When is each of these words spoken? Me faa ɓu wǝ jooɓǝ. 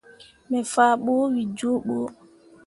Me 0.49 0.57
faa 0.73 0.93
ɓu 1.03 1.13
wǝ 1.19 1.25
jooɓǝ. 1.57 1.97